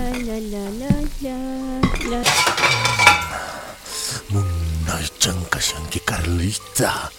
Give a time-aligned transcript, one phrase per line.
[0.00, 1.36] la la la
[2.08, 2.20] la
[6.08, 7.10] Carlita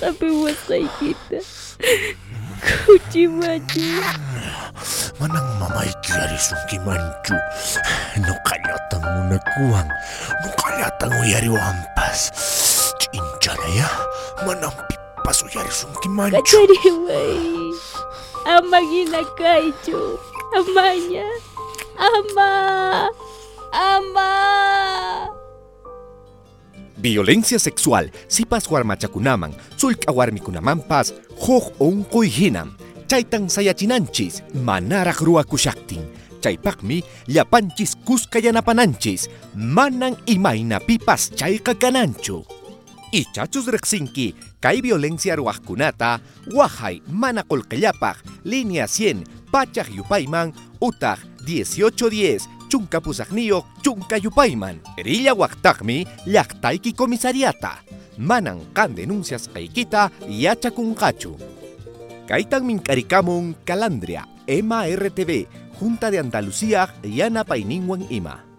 [0.00, 0.28] api
[0.98, 1.40] kita
[2.86, 3.88] Kuci machi
[5.20, 7.36] Manang mamay kiyari sungki manchu.
[8.24, 9.90] No kalyatang mo nagkuwang.
[10.40, 12.32] No kalyatang mo yari wampas.
[12.96, 13.88] Chincha na ya.
[14.48, 16.40] Manang pipaso yari sungki manchu.
[16.40, 17.36] Kajariway.
[18.48, 20.16] Ama ginakaicho.
[20.56, 21.28] Amanya.
[22.00, 22.50] Ama.
[23.76, 24.30] Ama.
[27.00, 28.68] Violencia sexual, sipas
[30.40, 32.76] kunamampas, hoj onkoy hinam,
[33.10, 36.06] chaytan sayachinanchis, manarak ruakushaktin,
[36.38, 39.26] chaypakmi llapanchis kuskayanapananchis,
[39.58, 42.46] manan imayna pipas chayqa kananchu.
[43.10, 46.20] Ichachus reqsinki, kay violencia ruajkunata,
[46.54, 47.42] wajay mana
[48.44, 54.78] línea 100, pachaj yupayman, utaq 1810, chunka pusaqniyuq chunka yupayman.
[54.96, 57.82] Erilla waqtaqmi llaqtayki comisariata.
[58.18, 61.49] Manan kan denuncias qaykita yachakunqachu.
[62.30, 68.49] Kaytan mink'arikamun Calandria, EMA RTV, Junta de Andalucía, Yana Paininwan Ima.